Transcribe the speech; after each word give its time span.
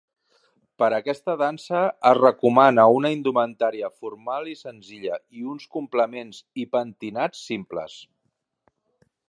Per 0.83 0.87
aquesta 0.97 1.33
dansa 1.41 1.81
es 2.11 2.15
recomana 2.19 2.85
una 3.01 3.11
indumentària 3.17 3.91
formal 4.05 4.49
i 4.55 4.57
senzilla 4.63 5.19
i 5.41 5.45
uns 5.53 5.69
complements 5.77 6.41
i 6.63 6.65
pentinats 6.77 7.45
simples. 7.53 7.99